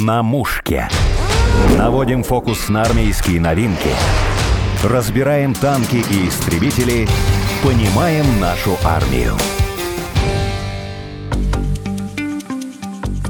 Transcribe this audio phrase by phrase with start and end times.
[0.00, 0.88] На мушке.
[1.78, 3.90] Наводим фокус на армейские новинки.
[4.82, 7.06] Разбираем танки и истребители.
[7.62, 9.34] Понимаем нашу армию.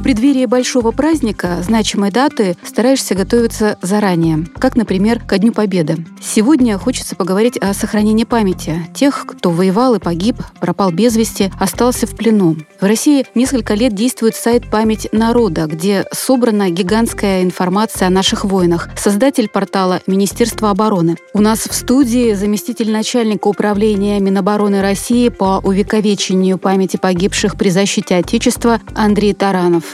[0.04, 6.04] Преддверии большого праздника, значимой даты, стараешься готовиться заранее, как, например, ко Дню Победы.
[6.20, 12.06] Сегодня хочется поговорить о сохранении памяти тех, кто воевал и погиб, пропал без вести, остался
[12.06, 12.54] в плену.
[12.78, 18.90] В России несколько лет действует сайт «Память народа», где собрана гигантская информация о наших воинах.
[18.98, 21.16] Создатель портала Министерство обороны.
[21.32, 28.16] У нас в студии заместитель начальника управления Минобороны России по увековечению памяти погибших при защите
[28.16, 29.93] Отечества Андрей Таранов.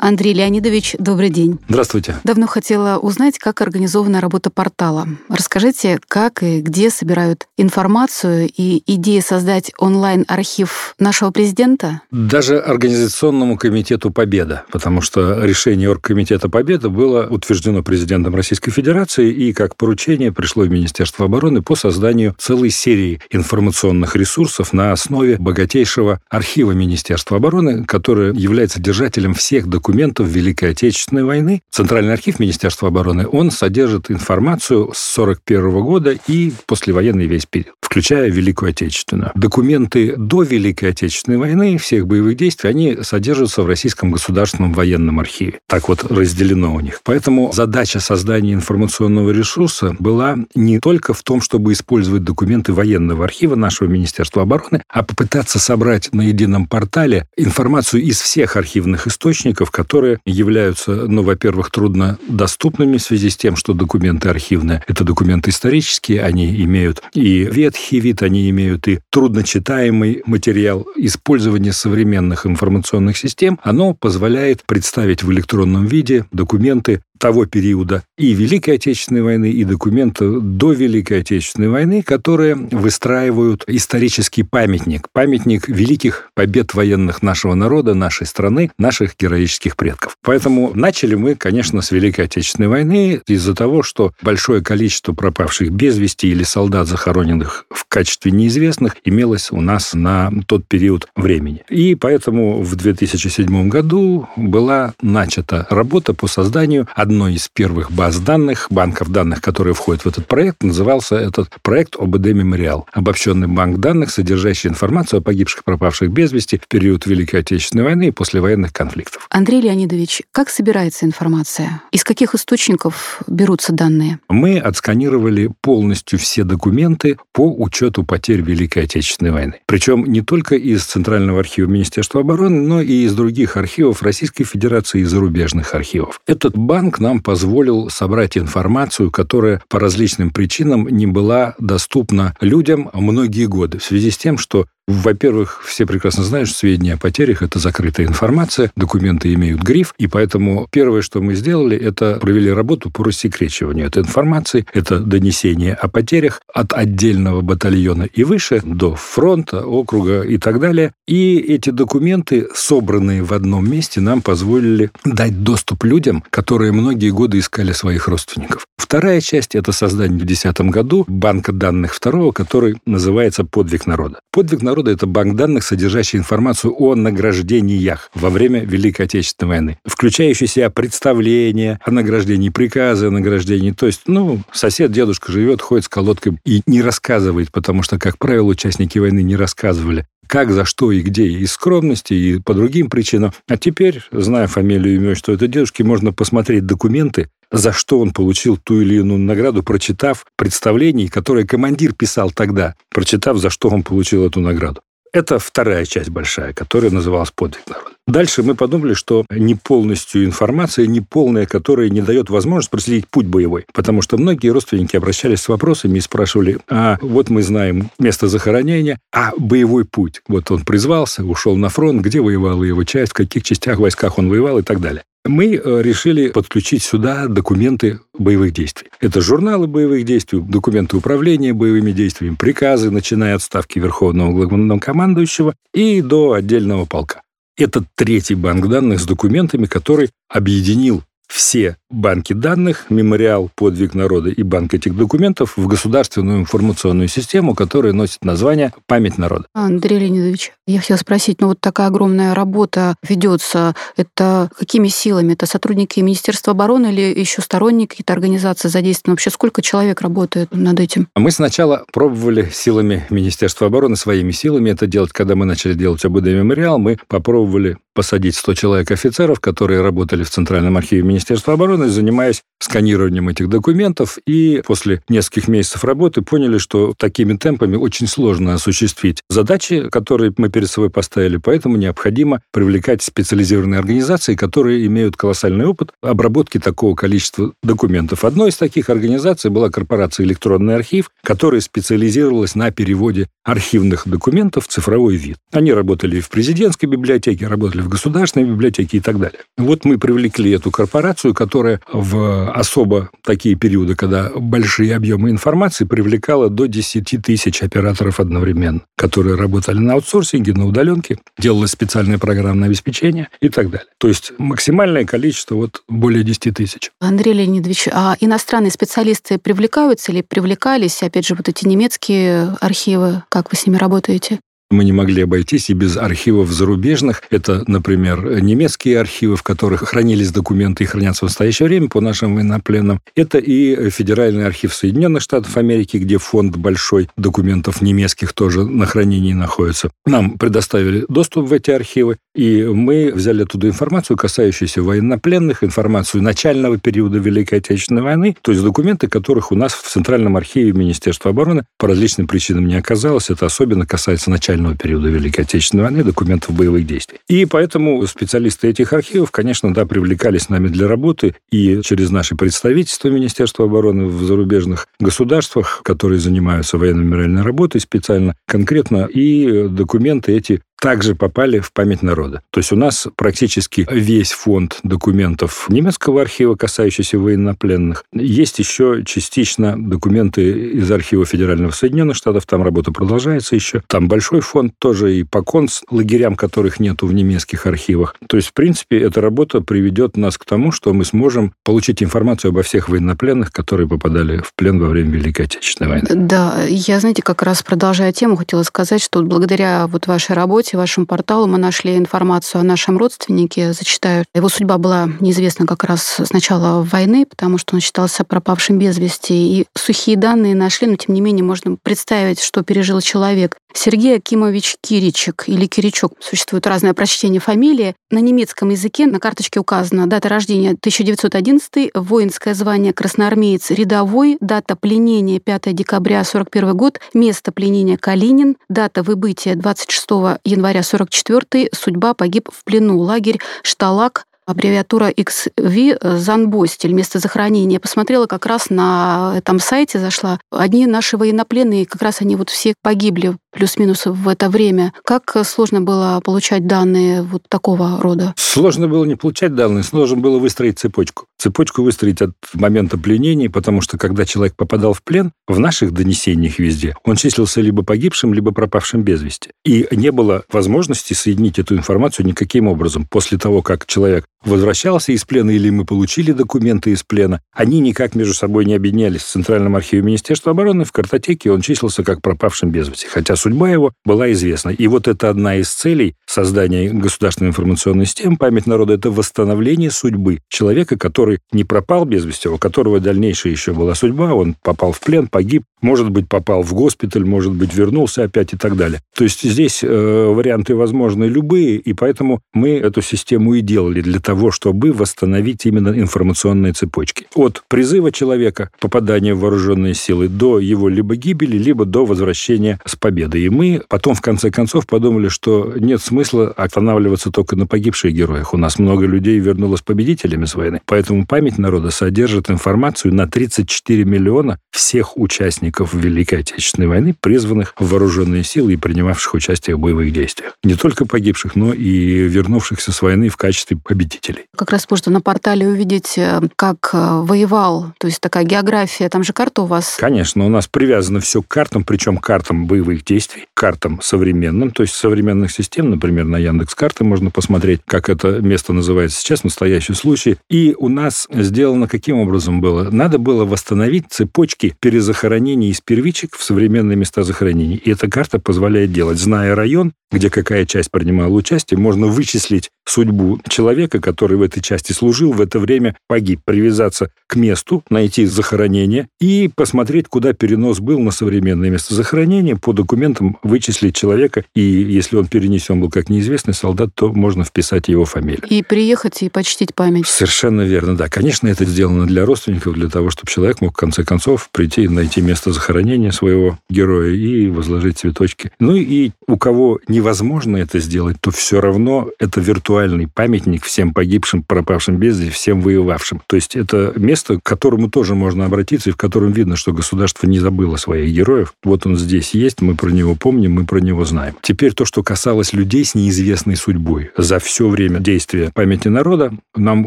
[0.00, 1.58] Андрей Леонидович, добрый день.
[1.68, 2.16] Здравствуйте.
[2.24, 5.06] Давно хотела узнать, как организована работа портала.
[5.28, 12.00] Расскажите, как и где собирают информацию и идея создать онлайн-архив нашего президента?
[12.10, 19.52] Даже Организационному комитету «Победа», потому что решение Оргкомитета «Победа» было утверждено президентом Российской Федерации и
[19.52, 26.20] как поручение пришло в Министерство обороны по созданию целой серии информационных ресурсов на основе богатейшего
[26.30, 31.62] архива Министерства обороны, которое является держателем всех документов документов Великой Отечественной войны.
[31.68, 38.30] Центральный архив Министерства обороны, он содержит информацию с 1941 года и послевоенный весь период, включая
[38.30, 39.32] Великую Отечественную.
[39.34, 45.58] Документы до Великой Отечественной войны, всех боевых действий, они содержатся в Российском государственном военном архиве.
[45.66, 47.00] Так вот разделено у них.
[47.02, 53.56] Поэтому задача создания информационного ресурса была не только в том, чтобы использовать документы военного архива
[53.56, 60.20] нашего Министерства обороны, а попытаться собрать на едином портале информацию из всех архивных источников, которые
[60.24, 66.54] являются, ну, во-первых, труднодоступными в связи с тем, что документы архивные– это документы исторические, они
[66.62, 67.46] имеют и
[67.88, 70.86] ветхий они имеют и трудночитаемый материал.
[70.96, 78.76] Использование современных информационных систем, оно позволяет представить в электронном виде документы того периода и Великой
[78.76, 86.74] Отечественной войны, и документы до Великой Отечественной войны, которые выстраивают исторический памятник, памятник великих побед
[86.74, 90.16] военных нашего народа, нашей страны, наших героических предков.
[90.22, 95.98] Поэтому начали мы, конечно, с Великой Отечественной войны из-за того, что большое количество пропавших без
[95.98, 101.62] вести или солдат, захороненных в качестве неизвестных, имелось у нас на тот период времени.
[101.68, 108.66] И поэтому в 2007 году была начата работа по созданию одной из первых баз данных,
[108.70, 112.86] банков данных, которые входят в этот проект, назывался этот проект ОБД Мемориал.
[112.92, 118.08] Обобщенный банк данных, содержащий информацию о погибших, пропавших без вести в период Великой Отечественной войны
[118.08, 119.26] и послевоенных конфликтов.
[119.30, 121.82] Андрей Леонидович, как собирается информация?
[121.92, 124.18] Из каких источников берутся данные?
[124.28, 129.60] Мы отсканировали полностью все документы по учету потерь Великой Отечественной войны.
[129.66, 135.00] Причем не только из Центрального архива Министерства обороны, но и из других архивов Российской Федерации
[135.00, 136.20] и зарубежных архивов.
[136.26, 143.46] Этот банк нам позволил собрать информацию, которая по различным причинам не была доступна людям многие
[143.46, 147.58] годы в связи с тем, что во-первых, все прекрасно знают, что сведения о потерях– это
[147.58, 153.04] закрытая информация, документы имеют гриф, и поэтому первое, что мы сделали, это провели работу по
[153.04, 160.22] рассекречиванию этой информации, это донесение о потерях от отдельного батальона и выше до фронта, округа
[160.22, 160.92] и так далее.
[161.06, 167.38] И эти документы, собранные в одном месте, нам позволили дать доступ людям, которые многие годы
[167.38, 168.66] искали своих родственников.
[168.76, 174.20] Вторая часть– это создание в 2010 году банка данных второго, который называется «Подвиг народа».
[174.32, 179.78] «Подвиг народа» народа– это банк данных, содержащий информацию о награждениях во время Великой Отечественной войны,
[179.84, 183.72] включающий себя представления о награждении, приказы о награждении.
[183.72, 188.16] То есть, ну, сосед, дедушка живет, ходит с колодкой и не рассказывает, потому что, как
[188.18, 192.88] правило, участники войны не рассказывали как, за что и где, из скромности, и по другим
[192.88, 193.32] причинам.
[193.48, 198.12] А теперь, зная фамилию и имя, что это дедушки, можно посмотреть документы, за что он
[198.12, 203.82] получил ту или иную награду, прочитав представление, которое командир писал тогда, прочитав, за что он
[203.82, 204.82] получил эту награду.
[205.12, 207.90] Это вторая часть большая, которая называлась «Подвиг народа».
[208.06, 213.26] Дальше мы подумали, что не полностью информация, не полная, которая не дает возможность проследить путь
[213.26, 213.66] боевой.
[213.72, 218.98] Потому что многие родственники обращались с вопросами и спрашивали, а вот мы знаем место захоронения,
[219.12, 220.22] а боевой путь.
[220.28, 224.28] Вот он призвался, ушел на фронт, где воевала его часть, в каких частях, войсках он
[224.28, 225.02] воевал и так далее.
[225.26, 228.88] Мы э, решили подключить сюда документы боевых действий.
[229.00, 236.00] Это журналы боевых действий, документы управления боевыми действиями, приказы, начиная от ставки Верховного главнокомандующего и
[236.00, 237.22] до отдельного полка.
[237.56, 244.42] Это третий банк данных с документами, который объединил все банки данных, мемориал «Подвиг народа» и
[244.42, 249.46] банк этих документов в государственную информационную систему, которая носит название «Память народа».
[249.54, 255.32] Андрей Леонидович, я хотела спросить, ну вот такая огромная работа ведется, это какими силами?
[255.32, 259.14] Это сотрудники Министерства обороны или еще сторонники какие-то организации задействованы?
[259.14, 261.08] Вообще сколько человек работает над этим?
[261.16, 265.12] Мы сначала пробовали силами Министерства обороны, своими силами это делать.
[265.12, 270.30] Когда мы начали делать ОБД мемориал, мы попробовали посадить 100 человек офицеров, которые работали в
[270.30, 274.18] Центральном архиве Министерства обороны, занимаясь сканированием этих документов.
[274.26, 280.50] И после нескольких месяцев работы поняли, что такими темпами очень сложно осуществить задачи, которые мы
[280.50, 281.38] перед собой поставили.
[281.38, 288.24] Поэтому необходимо привлекать специализированные организации, которые имеют колоссальный опыт обработки такого количества документов.
[288.24, 294.68] Одной из таких организаций была корпорация «Электронный архив», которая специализировалась на переводе архивных документов в
[294.68, 295.38] цифровой вид.
[295.52, 299.40] Они работали в президентской библиотеке, работали в государственной библиотеке и так далее.
[299.56, 306.48] Вот мы привлекли эту корпорацию, которая в особо такие периоды, когда большие объемы информации, привлекала
[306.48, 313.28] до 10 тысяч операторов одновременно, которые работали на аутсорсинге, на удаленке, делалось специальное программное обеспечение
[313.40, 313.86] и так далее.
[313.98, 316.90] То есть максимальное количество вот более 10 тысяч.
[317.00, 323.52] Андрей Леонидович, а иностранные специалисты привлекаются или привлекались, опять же, вот эти немецкие архивы, как
[323.52, 324.40] вы с ними работаете?
[324.72, 327.24] Мы не могли обойтись и без архивов зарубежных.
[327.30, 332.36] Это, например, немецкие архивы, в которых хранились документы и хранятся в настоящее время по нашим
[332.36, 333.00] военнопленным.
[333.16, 339.32] Это и Федеральный архив Соединенных Штатов Америки, где фонд большой документов немецких тоже на хранении
[339.32, 339.90] находится.
[340.06, 346.78] Нам предоставили доступ в эти архивы, и мы взяли оттуда информацию, касающуюся военнопленных, информацию начального
[346.78, 351.64] периода Великой Отечественной войны, то есть документы, которых у нас в Центральном архиве Министерства обороны
[351.76, 353.30] по различным причинам не оказалось.
[353.30, 357.18] Это особенно касается начального начального периода Великой Отечественной войны, документов боевых действий.
[357.28, 363.08] И поэтому специалисты этих архивов, конечно, да, привлекались нами для работы и через наши представительства
[363.08, 371.14] Министерства обороны в зарубежных государствах, которые занимаются военно-мемориальной работой специально, конкретно, и документы эти также
[371.14, 372.42] попали в память народа.
[372.50, 378.04] То есть у нас практически весь фонд документов немецкого архива, касающийся военнопленных.
[378.12, 383.82] Есть еще частично документы из архива Федерального Соединенных Штатов, там работа продолжается еще.
[383.86, 388.16] Там большой фонд тоже и по концлагерям, которых нету в немецких архивах.
[388.26, 392.50] То есть, в принципе, эта работа приведет нас к тому, что мы сможем получить информацию
[392.50, 396.08] обо всех военнопленных, которые попадали в плен во время Великой Отечественной войны.
[396.14, 400.76] Да, я, знаете, как раз продолжая тему, хотела сказать, что благодаря вот вашей работе сайте,
[400.76, 403.72] вашему порталу мы нашли информацию о нашем родственнике.
[403.72, 404.24] Зачитаю.
[404.34, 408.98] Его судьба была неизвестна как раз с начала войны, потому что он считался пропавшим без
[408.98, 409.34] вести.
[409.34, 413.56] И сухие данные нашли, но тем не менее можно представить, что пережил человек.
[413.72, 416.14] Сергей Акимович Киричек или Киричок.
[416.20, 417.94] Существует разное прочтение фамилии.
[418.10, 425.38] На немецком языке на карточке указана дата рождения 1911, воинское звание красноармеец рядовой, дата пленения
[425.38, 430.10] 5 декабря 41 год, место пленения Калинин, дата выбытия 26
[430.44, 437.74] января 44 судьба погиб в плену, лагерь Шталак, аббревиатура XV Занбостель, место захоронения.
[437.74, 440.38] Я посмотрела как раз на этом сайте, зашла.
[440.50, 444.92] Одни наши военнопленные, как раз они вот все погибли плюс-минус в это время.
[445.04, 448.34] Как сложно было получать данные вот такого рода?
[448.36, 451.26] Сложно было не получать данные, сложно было выстроить цепочку.
[451.38, 456.58] Цепочку выстроить от момента пленения, потому что когда человек попадал в плен, в наших донесениях
[456.58, 459.50] везде, он числился либо погибшим, либо пропавшим без вести.
[459.64, 463.06] И не было возможности соединить эту информацию никаким образом.
[463.10, 468.14] После того, как человек возвращался из плена или мы получили документы из плена, они никак
[468.14, 469.22] между собой не объединялись.
[469.22, 473.70] В Центральном архиве Министерства обороны в картотеке он числился как пропавшим без вести, хотя судьба
[473.70, 474.70] его была известна.
[474.70, 480.40] И вот это одна из целей создания государственной информационной системы «Память народа»— это восстановление судьбы
[480.48, 485.00] человека, который не пропал без вести, у которого дальнейшая еще была судьба, он попал в
[485.00, 489.00] плен, погиб, может быть, попал в госпиталь, может быть, вернулся опять и так далее.
[489.16, 494.20] То есть здесь э, варианты возможны любые, и поэтому мы эту систему и делали для
[494.20, 497.26] того, чтобы восстановить именно информационные цепочки.
[497.34, 502.96] От призыва человека, попадания в вооруженные силы, до его либо гибели, либо до возвращения с
[503.30, 503.42] победой.
[503.42, 508.54] И мы потом, в конце концов, подумали, что нет смысла останавливаться только на погибших героях.
[508.54, 510.80] У нас много людей вернулось победителями с войны.
[510.86, 517.74] Поэтому память народа содержит информацию на 34 миллиона всех участников участников Великой Отечественной войны, призванных
[517.78, 520.54] в вооруженные силы и принимавших участие в боевых действиях.
[520.64, 524.46] Не только погибших, но и вернувшихся с войны в качестве победителей.
[524.56, 529.22] Как раз можно на портале увидеть, э, как э, воевал, то есть такая география, там
[529.22, 529.96] же карта у вас.
[529.98, 534.82] Конечно, у нас привязано все к картам, причем картам боевых действий, действий, картам современным, то
[534.82, 539.92] есть современных систем, например, на Яндекс карты можно посмотреть, как это место называется сейчас, настоящий
[539.92, 540.38] случай.
[540.48, 542.90] И у нас сделано каким образом было?
[542.90, 547.76] Надо было восстановить цепочки перезахоронений из первичек в современные места захоронений.
[547.76, 553.40] И эта карта позволяет делать, зная район, где какая часть принимала участие, можно вычислить судьбу
[553.48, 559.08] человека, который в этой части служил, в это время погиб, привязаться к месту, найти захоронение
[559.20, 565.16] и посмотреть, куда перенос был на современное место захоронения, по документам вычислить человека, и если
[565.16, 568.46] он перенесен был как неизвестный солдат, то можно вписать его фамилию.
[568.48, 570.06] И приехать и почтить память.
[570.06, 571.08] Совершенно верно, да.
[571.08, 574.88] Конечно, это сделано для родственников, для того, чтобы человек мог в конце концов прийти и
[574.88, 578.50] найти место захоронения своего героя и возложить цветочки.
[578.58, 584.44] Ну и у кого невозможно это сделать, то все равно это виртуальный памятник всем погибшим,
[584.44, 586.22] пропавшим без вести, всем воевавшим.
[586.28, 590.28] То есть это место, к которому тоже можно обратиться, и в котором видно, что государство
[590.28, 591.54] не забыло своих героев.
[591.64, 594.36] Вот он здесь есть, мы про него помним, мы про него знаем.
[594.40, 597.10] Теперь то, что касалось людей с неизвестной судьбой.
[597.16, 599.86] За все время действия памяти народа нам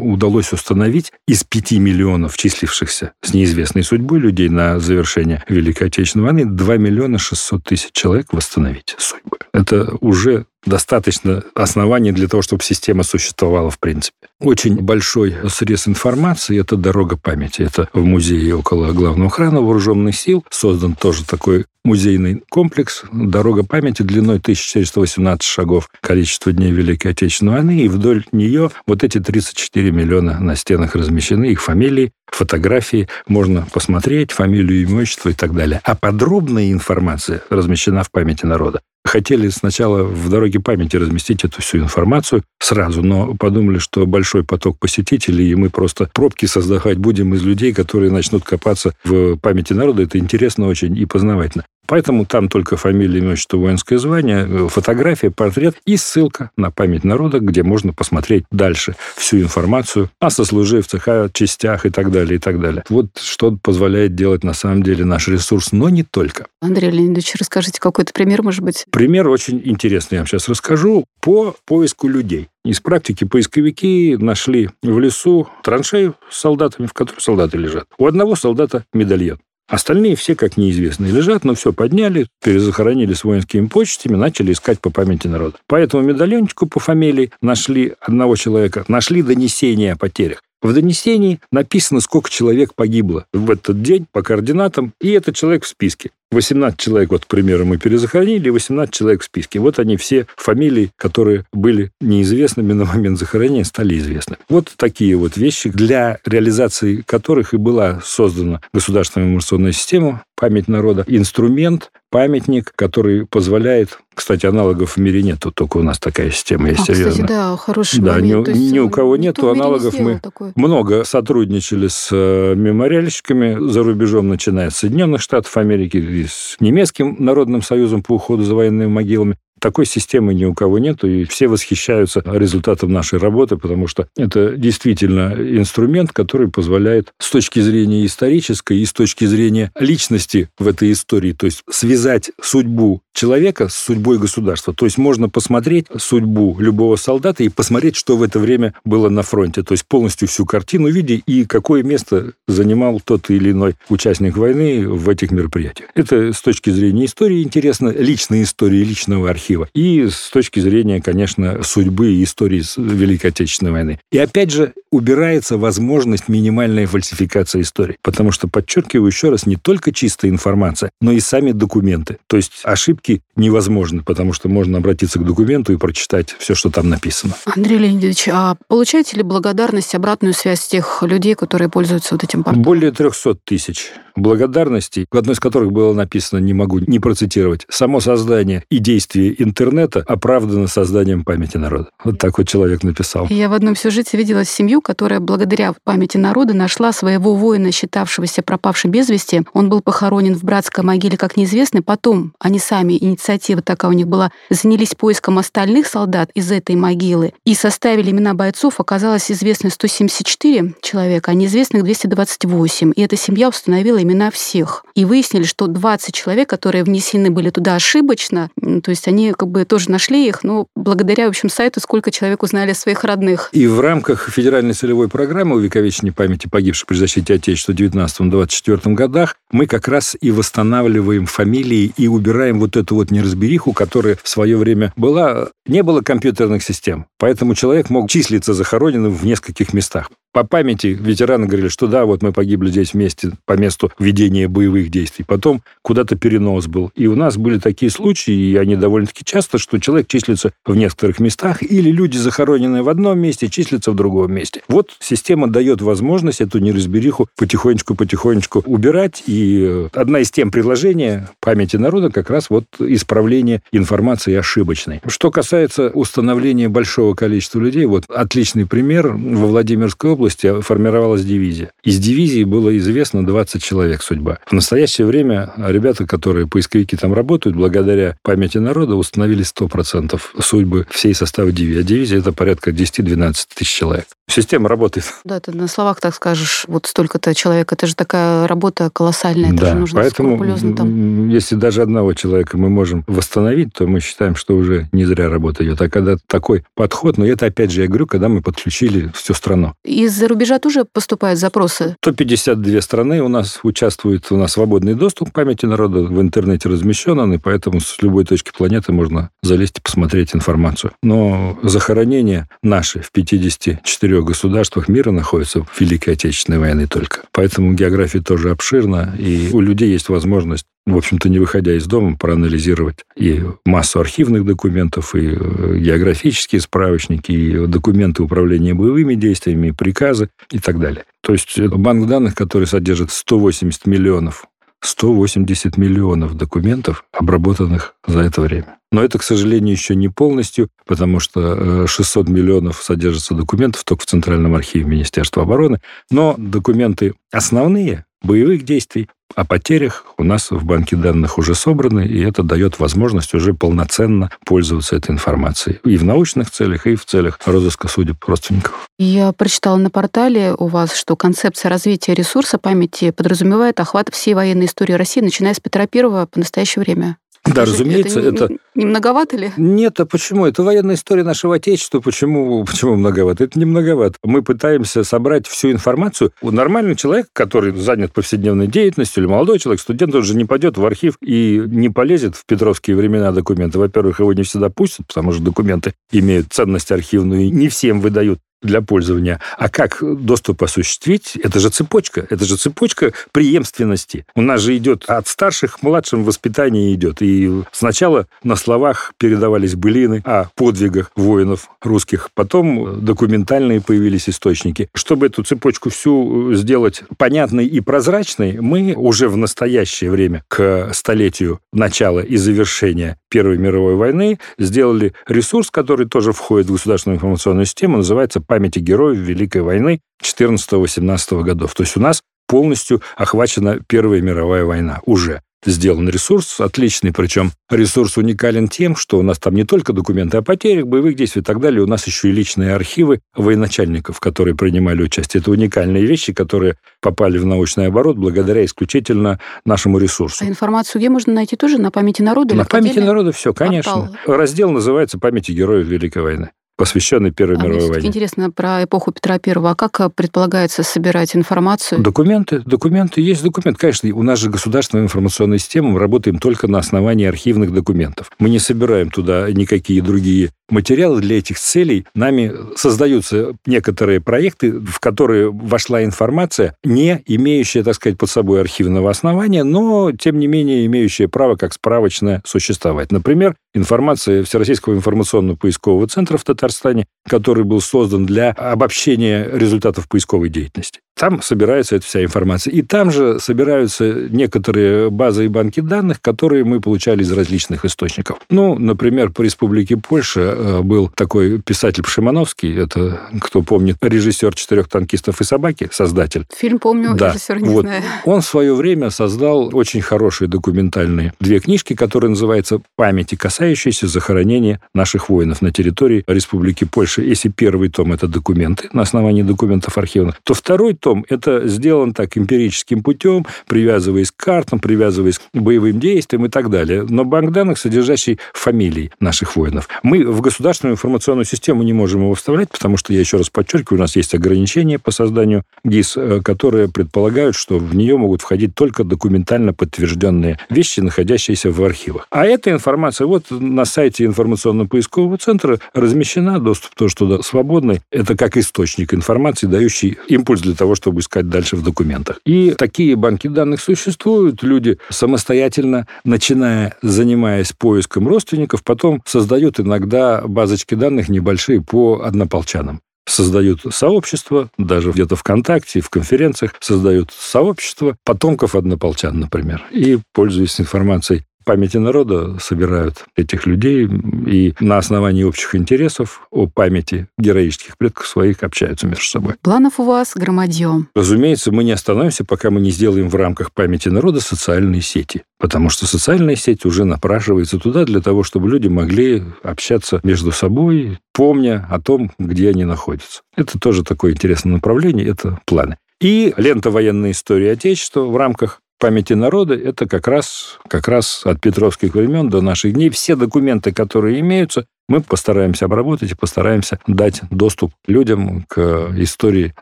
[0.00, 6.44] удалось установить из 5 миллионов числившихся с неизвестной судьбой людей на завершение Великой Отечественной войны
[6.44, 9.38] 2 миллиона 600 тысяч человек восстановить судьбы.
[9.54, 14.16] Это уже достаточно оснований для того, чтобы система существовала в принципе.
[14.40, 17.62] Очень большой срез информации– это дорога памяти.
[17.62, 24.02] Это в музее около главного храма вооруженных сил создан тоже такой музейный комплекс «Дорога памяти»
[24.02, 30.40] длиной 1418 шагов, количество дней Великой Отечественной войны, и вдоль нее вот эти 34 миллиона
[30.40, 35.80] на стенах размещены, их фамилии, фотографии, можно посмотреть, фамилию, имущество и так далее.
[35.84, 41.78] А подробная информация размещена в памяти народа хотели сначала в дороге памяти разместить эту всю
[41.78, 47.42] информацию сразу, но подумали, что большой поток посетителей, и мы просто пробки создавать будем из
[47.42, 50.02] людей, которые начнут копаться в памяти народа.
[50.02, 51.64] Это интересно очень и познавательно.
[51.86, 57.04] Поэтому там только фамилия, имя, отчество, воинское звание, э, фотография, портрет и ссылка на память
[57.04, 62.38] народа, где можно посмотреть дальше всю информацию о сослуживцах, о частях и так далее, и
[62.38, 62.84] так далее.
[62.88, 66.46] Вот что позволяет делать на самом деле наш ресурс, но не только.
[66.60, 68.86] Андрей Леонидович, расскажите какой-то пример, может быть?
[68.90, 72.48] Пример очень интересный, я вам сейчас расскажу, по поиску людей.
[72.64, 77.86] Из практики поисковики нашли в лесу траншею с солдатами, в которой солдаты лежат.
[77.98, 79.38] У одного солдата медальон.
[79.66, 84.90] Остальные все, как неизвестные, лежат, но все подняли, перезахоронили с воинскими почтами, начали искать по
[84.90, 85.56] памяти народа.
[85.66, 90.42] По этому медальончику по фамилии нашли одного человека, нашли донесение о потерях.
[90.60, 95.68] В донесении написано, сколько человек погибло в этот день по координатам, и этот человек в
[95.68, 96.10] списке.
[96.34, 99.58] 18 человек, вот, к примеру, мы перезахоронили, 18 человек в списке.
[99.60, 104.36] Вот они все фамилии, которые были неизвестными на момент захоронения, стали известны.
[104.48, 111.04] Вот такие вот вещи, для реализации которых и была создана государственная информационная система «Память народа»,
[111.06, 116.88] инструмент, памятник, который позволяет кстати, аналогов в мире нет, только у нас такая система есть.
[116.88, 118.48] А, кстати, да, хороший да, момент.
[118.48, 119.94] Ни, есть, ни у кого нету аналогов.
[119.94, 120.52] Не мы такой.
[120.54, 127.62] много сотрудничали с э, мемориальщиками за рубежом, начиная с Соединенных Штатов Америки, с немецким народным
[127.62, 129.38] союзом по уходу за военными могилами.
[129.60, 134.56] Такой системы ни у кого нет, и все восхищаются результатом нашей работы, потому что это
[134.56, 140.92] действительно инструмент, который позволяет с точки зрения исторической и с точки зрения личности в этой
[140.92, 144.74] истории, то есть связать судьбу человека с судьбой государства.
[144.74, 149.22] То есть можно посмотреть судьбу любого солдата и посмотреть, что в это время было на
[149.22, 149.62] фронте.
[149.62, 154.88] То есть полностью всю картину видеть и какое место занимал тот или иной участник войны
[154.88, 155.88] в этих мероприятиях.
[155.94, 159.68] Это с точки зрения истории интересно, личной истории, личного архива архива.
[159.74, 164.00] И с точки зрения, конечно, судьбы и истории Великой Отечественной войны.
[164.10, 167.96] И опять же, убирается возможность минимальной фальсификации истории.
[168.02, 172.18] Потому что, подчеркиваю еще раз, не только чистая информация, но и сами документы.
[172.26, 176.88] То есть ошибки невозможны, потому что можно обратиться к документу и прочитать все, что там
[176.88, 177.34] написано.
[177.46, 182.62] Андрей Леонидович, а получаете ли благодарность, обратную связь тех людей, которые пользуются вот этим порталом?
[182.62, 187.98] Более 300 тысяч благодарностей, в одной из которых было написано, не могу не процитировать, само
[188.00, 191.90] создание и действие интернета оправдано созданием памяти народа.
[192.02, 193.26] Вот так вот человек написал.
[193.30, 198.90] Я в одном сюжете видела семью, которая благодаря памяти народа нашла своего воина, считавшегося пропавшим
[198.90, 199.42] без вести.
[199.52, 201.82] Он был похоронен в братской могиле как неизвестный.
[201.82, 207.32] Потом они сами, инициатива такая у них была, занялись поиском остальных солдат из этой могилы
[207.44, 208.80] и составили имена бойцов.
[208.80, 212.92] Оказалось известно 174 человека, а неизвестных 228.
[212.94, 214.84] И эта семья установила имена всех.
[214.94, 218.50] И выяснили, что 20 человек, которые внесены были туда ошибочно,
[218.82, 222.42] то есть они как бы тоже нашли их, но благодаря, в общем, сайту сколько человек
[222.42, 223.48] узнали своих родных.
[223.52, 229.36] И в рамках федеральной целевой программы увековечения памяти погибших при защите Отечества в 19-24 годах
[229.50, 234.56] мы как раз и восстанавливаем фамилии и убираем вот эту вот неразбериху, которая в свое
[234.56, 235.48] время была.
[235.66, 241.46] Не было компьютерных систем, поэтому человек мог числиться захороненным в нескольких местах по памяти ветераны
[241.46, 245.24] говорили, что да, вот мы погибли здесь вместе по месту ведения боевых действий.
[245.26, 246.90] Потом куда-то перенос был.
[246.96, 251.20] И у нас были такие случаи, и они довольно-таки часто, что человек числится в некоторых
[251.20, 254.62] местах, или люди, захороненные в одном месте, числятся в другом месте.
[254.66, 259.22] Вот система дает возможность эту неразбериху потихонечку-потихонечку убирать.
[259.28, 265.00] И одна из тем предложения памяти народа как раз вот исправление информации ошибочной.
[265.06, 271.70] Что касается установления большого количества людей, вот отличный пример во Владимирской области области формировалась дивизия.
[271.82, 274.38] Из дивизии было известно 20 человек судьба.
[274.46, 281.14] В настоящее время ребята, которые поисковики там работают, благодаря памяти народа установили 100% судьбы всей
[281.14, 281.80] состава дивизии.
[281.80, 284.06] А дивизия– это порядка 10-12 тысяч человек.
[284.26, 285.04] Система работает.
[285.24, 289.60] Да, ты на словах так скажешь, вот столько-то человек, это же такая работа колоссальная, это
[289.60, 291.28] да, же нужно поэтому, там.
[291.28, 295.62] если даже одного человека мы можем восстановить, то мы считаем, что уже не зря работа
[295.62, 295.82] идет.
[295.82, 299.74] А когда такой подход, но это опять же, я говорю, когда мы подключили всю страну.
[300.14, 301.96] Из-за рубежа тоже поступают запросы?
[302.00, 307.18] 152 страны у нас участвуют, у нас свободный доступ к памяти народа, в интернете размещен
[307.18, 310.92] он, и поэтому с любой точки планеты можно залезть и посмотреть информацию.
[311.02, 317.22] Но захоронения наши в 54 государствах мира находятся в Великой Отечественной войны только.
[317.32, 322.16] Поэтому география тоже обширна, и у людей есть возможность в общем-то, не выходя из дома,
[322.16, 329.72] проанализировать и массу архивных документов, и э, географические справочники, и документы управления боевыми действиями, и
[329.94, 331.04] приказы и так далее.
[331.22, 334.46] То есть банк данных, который содержит 180 миллионов
[334.80, 338.76] 180 миллионов документов, обработанных за это время.
[338.92, 344.02] Но это, к сожалению, еще не полностью, потому что 600 э, миллионов содержится документов только
[344.02, 345.80] в Центральном архиве Министерства обороны.
[346.10, 352.22] Но документы основные, боевых действий, о потерях у нас в банке данных уже собраны, и
[352.22, 355.80] это дает возможность уже полноценно пользоваться этой информацией.
[355.84, 358.86] И в научных целях, и в целях розыска судеб родственников.
[358.98, 364.66] Я прочитала на портале у вас, что концепция развития ресурса памяти подразумевает охват всей военной
[364.66, 367.16] истории России, начиная с Петра I по настоящее время.
[367.44, 368.46] Да, разумеется, это...
[368.46, 368.56] это...
[368.74, 369.52] Не многовато ли?
[369.56, 370.46] Нет, а почему?
[370.46, 372.00] Это военная история нашего Отечества.
[372.00, 373.44] Почему, почему многовато?
[373.44, 374.16] Это не многовато.
[374.24, 376.32] Мы пытаемся собрать всю информацию.
[376.42, 380.84] Нормальный человек, который занят повседневной деятельностью, или молодой человек, студент, он же не пойдет в
[380.84, 383.78] архив и не полезет в петровские времена документы.
[383.78, 388.40] Во-первых, его не всегда пустят, потому что документы имеют ценность архивную и не всем выдают
[388.64, 389.40] для пользования.
[389.56, 391.36] А как доступ осуществить?
[391.36, 392.26] Это же цепочка.
[392.28, 394.26] Это же цепочка преемственности.
[394.34, 397.22] У нас же идет от старших к младшим воспитание идет.
[397.22, 402.30] И сначала на словах передавались былины о подвигах воинов русских.
[402.34, 404.88] Потом документальные появились источники.
[404.94, 411.60] Чтобы эту цепочку всю сделать понятной и прозрачной, мы уже в настоящее время, к столетию
[411.72, 417.98] начала и завершения Первой мировой войны, сделали ресурс, который тоже входит в государственную информационную систему,
[417.98, 421.74] называется памяти героев Великой войны 14-18 годов.
[421.74, 428.16] То есть у нас полностью охвачена Первая мировая война уже сделан ресурс отличный, причем ресурс
[428.16, 431.58] уникален тем, что у нас там не только документы о потерях, боевых действиях и так
[431.58, 435.40] далее, у нас еще и личные архивы военачальников, которые принимали участие.
[435.40, 440.44] Это уникальные вещи, которые попали в научный оборот благодаря исключительно нашему ресурсу.
[440.44, 441.78] А информацию где можно найти тоже?
[441.78, 442.54] На памяти народа?
[442.54, 444.12] На памяти народа все, конечно.
[444.12, 444.36] Портал.
[444.36, 448.08] Раздел называется «Памяти героев Великой войны» посвященный Первой а мировой войне.
[448.08, 449.70] Интересно про эпоху Петра Первого.
[449.70, 452.00] А как э, предполагается собирать информацию?
[452.00, 452.60] Документы.
[452.60, 453.20] Документы.
[453.20, 453.78] Есть документ.
[453.78, 455.90] Конечно, у нас же государственная информационная система.
[455.90, 458.30] Мы работаем только на основании архивных документов.
[458.38, 462.06] Мы не собираем туда никакие другие материалы для этих целей.
[462.14, 469.10] Нами создаются некоторые проекты, в которые вошла информация, не имеющая, так сказать, под собой архивного
[469.10, 473.12] основания, но, тем не менее, имеющая право как справочное существовать.
[473.12, 480.48] Например, информация Всероссийского информационного поискового центра в Татарстане, который был создан для обобщения результатов поисковой
[480.48, 481.00] деятельности.
[481.16, 482.72] Там собирается эта вся информация.
[482.72, 488.38] И там же собираются некоторые базы и банки данных, которые мы получали из различных источников.
[488.50, 494.88] Ну, например, по Республике Польша э, был такой писатель Пшимановский, это, кто помнит, режиссер «Четырех
[494.88, 496.46] танкистов и собаки», создатель.
[496.56, 497.30] Фильм помню, да.
[497.30, 497.82] режиссер не вот.
[497.82, 498.02] знаю.
[498.24, 504.80] Он в свое время создал очень хорошие документальные две книжки, которые называются «Памяти, касающиеся захоронения
[504.94, 507.22] наших воинов на территории Республики Польша».
[507.22, 512.36] Если первый том– это документы на основании документов архивных, то второй том, это сделано так
[512.38, 517.04] эмпирическим путем, привязываясь к картам, привязываясь к боевым действиям и так далее.
[517.06, 519.88] Но банк данных, содержащий фамилии наших воинов.
[520.02, 523.98] Мы в государственную информационную систему не можем его вставлять, потому что, я еще раз подчеркиваю,
[523.98, 528.74] у нас есть ограничения по созданию ГИС, э, которые предполагают, что в нее могут входить
[528.74, 532.26] только документально подтвержденные вещи, находящиеся в архивах.
[532.30, 538.00] А эта информация вот на сайте информационно-поискового центра размещена, доступ тоже туда свободный.
[538.10, 542.40] Это как источник информации, дающий импульс для того, чтобы искать дальше в документах.
[542.44, 544.62] И такие банки данных существуют.
[544.62, 553.80] Люди самостоятельно, начиная, занимаясь поиском родственников, потом создают иногда базочки данных небольшие по однополчанам создают
[553.90, 561.96] сообщество, даже где-то ВКонтакте, в конференциях создают сообщество потомков однополчан, например, и, пользуясь информацией памяти
[561.96, 564.08] народа собирают этих людей
[564.46, 569.54] и на основании общих интересов о памяти героических предков своих общаются между собой.
[569.62, 571.06] Планов у вас громадье.
[571.14, 575.42] Разумеется, мы не остановимся, пока мы не сделаем в рамках памяти народа социальные сети.
[575.58, 581.18] Потому что социальная сеть уже напрашивается туда для того, чтобы люди могли общаться между собой,
[581.32, 583.42] помня о том, где они находятся.
[583.56, 585.96] Это тоже такое интересное направление, это планы.
[586.20, 591.60] И лента военной истории Отечества в рамках памяти народа это как раз, как раз от
[591.60, 593.10] петровских времен до наших дней.
[593.10, 599.74] Все документы, которые имеются, мы постараемся обработать и постараемся дать доступ людям к истории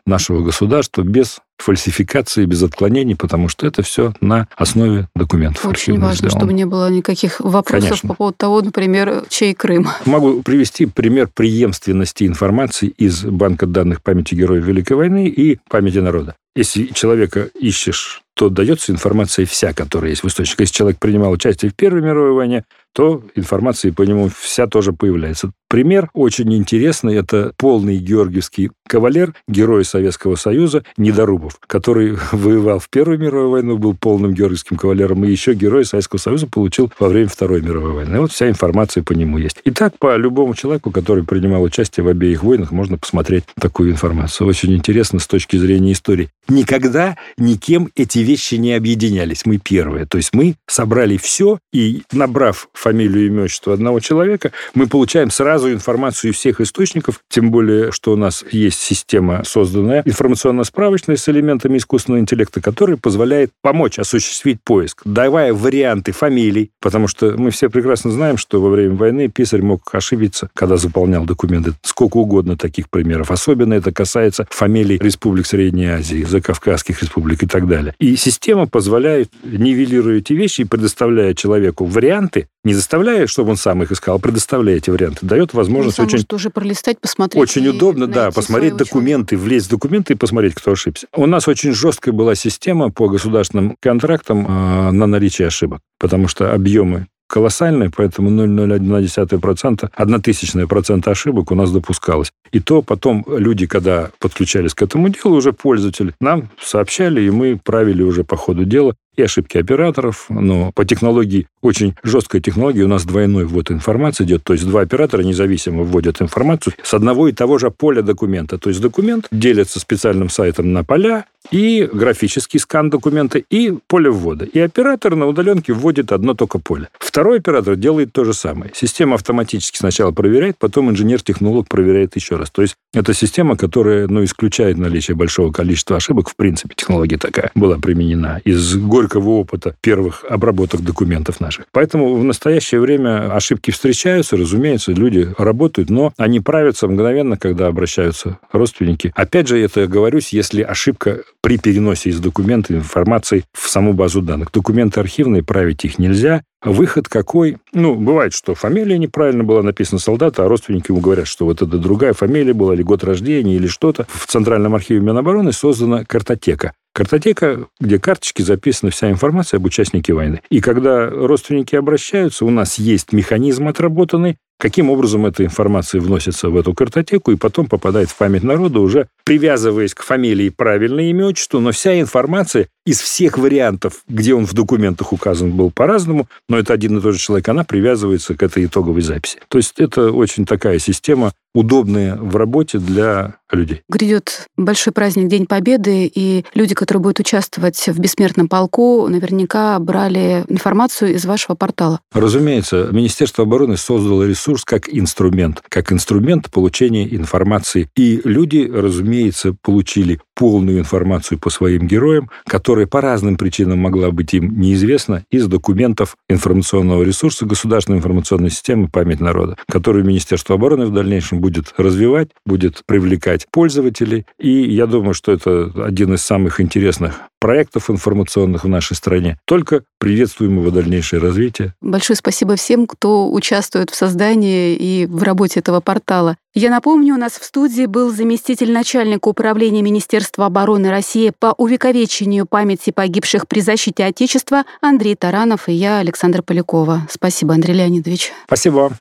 [0.05, 5.65] нашего государства без фальсификации, без отклонений, потому что это все на основе документов.
[5.65, 6.39] Очень важно, сделано.
[6.39, 8.09] чтобы не было никаких вопросов Конечно.
[8.09, 9.87] по поводу того, например, чей Крым.
[10.05, 16.35] Могу привести пример преемственности информации из банка данных памяти героев Великой войны и памяти народа.
[16.55, 20.61] Если человека ищешь, то дается информация вся, которая есть в источниках.
[20.61, 25.51] Если человек принимал участие в Первой мировой войне, то информация по нему вся тоже появляется.
[25.69, 27.15] Пример очень интересный.
[27.15, 33.95] Это полный георгиевский кавалер, герой Советского Союза Недорубов, который воевал в Первую мировую войну, был
[33.95, 38.15] полным георгиевским кавалером, и еще герой Советского Союза получил во время Второй мировой войны.
[38.15, 39.57] И вот вся информация по нему есть.
[39.63, 44.47] И так по любому человеку, который принимал участие в обеих войнах, можно посмотреть такую информацию.
[44.47, 46.29] Очень интересно с точки зрения истории.
[46.47, 49.47] Никогда никем эти вещи не объединялись.
[49.47, 50.05] Мы первые.
[50.05, 55.31] То есть мы собрали все, и набрав фамилию и имя, отчество одного человека, мы получаем
[55.31, 61.27] сразу информацию из всех источников, тем более, что у нас есть система, созданная информационно-справочная с
[61.29, 67.69] элементами искусственного интеллекта, которая позволяет помочь осуществить поиск, давая варианты фамилий, потому что мы все
[67.69, 71.73] прекрасно знаем, что во время войны писарь мог ошибиться, когда заполнял документы.
[71.81, 73.31] Сколько угодно таких примеров.
[73.31, 77.95] Особенно это касается фамилий республик Средней Азии, закавказских республик и так далее.
[77.99, 83.83] И система позволяет, нивелируя эти вещи и предоставляя человеку варианты, не заставляя, чтобы он сам
[83.83, 86.25] их искал, а предоставляя эти варианты, дает возможность он очень...
[86.31, 87.41] уже пролистать, посмотреть.
[87.41, 89.49] Очень удобно, да, посмотреть документы, ученого.
[89.49, 91.07] влезть в документы и посмотреть, кто ошибся.
[91.15, 96.53] У нас очень жесткая была система по государственным контрактам э, на наличие ошибок, потому что
[96.53, 102.31] объемы колоссальные, поэтому 0,01%, одна тысячная процента ошибок у нас допускалось.
[102.51, 107.59] И то потом люди, когда подключались к этому делу, уже пользователи, нам сообщали, и мы
[107.63, 112.87] правили уже по ходу дела и ошибки операторов, но по технологии, очень жесткая технология, у
[112.87, 117.31] нас двойной ввод информации идет, то есть два оператора независимо вводят информацию с одного и
[117.31, 118.57] того же поля документа.
[118.57, 124.45] То есть документ делится специальным сайтом на поля, и графический скан документа, и поле ввода.
[124.45, 126.89] И оператор на удаленке вводит одно только поле.
[126.99, 128.71] Второй оператор делает то же самое.
[128.73, 132.49] Система автоматически сначала проверяет, потом инженер-технолог проверяет еще раз.
[132.49, 136.29] То есть это система, которая ну, исключает наличие большого количества ошибок.
[136.29, 141.65] В принципе, технология такая была применена из горького опыта первых обработок документов наших.
[141.71, 148.39] Поэтому в настоящее время ошибки встречаются, разумеется, люди работают, но они правятся мгновенно, когда обращаются
[148.51, 149.11] родственники.
[149.15, 154.21] Опять же, это я говорюсь, если ошибка при переносе из документа информации в саму базу
[154.21, 154.51] данных.
[154.51, 156.43] Документы архивные, править их нельзя.
[156.63, 157.57] Выход какой?
[157.73, 161.77] Ну, бывает, что фамилия неправильно была написана солдата, а родственники ему говорят, что вот это
[161.77, 164.07] другая фамилия была, или год рождения, или что-то.
[164.07, 166.71] В Центральном архиве Минобороны создана картотека.
[166.93, 170.41] Картотека, где карточки записана вся информация об участнике войны.
[170.49, 176.57] И когда родственники обращаются, у нас есть механизм отработанный, каким образом эта информация вносится в
[176.57, 181.59] эту картотеку и потом попадает в память народа, уже привязываясь к фамилии правильное имя, отчеству,
[181.59, 186.73] но вся информация из всех вариантов, где он в документах указан был по-разному, но это
[186.73, 189.39] один и тот же человек, она привязывается к этой итоговой записи.
[189.47, 193.83] То есть это очень такая система, удобная в работе для людей.
[193.87, 200.43] Грядет большой праздник День Победы, и люди, которые будут участвовать в бессмертном полку, наверняка брали
[200.47, 201.99] информацию из вашего портала.
[202.11, 207.89] Разумеется, Министерство обороны создало ресурс ресурс как инструмент, как инструмент получения информации.
[207.95, 214.33] И люди, разумеется, получили полную информацию по своим героям, которая по разным причинам могла быть
[214.33, 220.93] им неизвестна из документов информационного ресурса государственной информационной системы «Память народа», которую Министерство обороны в
[220.93, 224.25] дальнейшем будет развивать, будет привлекать пользователей.
[224.39, 229.37] И я думаю, что это один из самых интересных проектов информационных в нашей стране.
[229.45, 231.73] Только приветствуем его дальнейшее развитие.
[231.81, 236.37] Большое спасибо всем, кто участвует в создании и в работе этого портала.
[236.55, 242.45] Я напомню, у нас в студии был заместитель начальника управления Министерства обороны России по увековечению
[242.45, 247.07] памяти погибших при защите Отечества Андрей Таранов и я, Александр Полякова.
[247.09, 248.33] Спасибо, Андрей Леонидович.
[248.45, 248.91] Спасибо.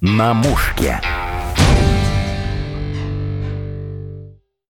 [0.00, 0.98] На мушке.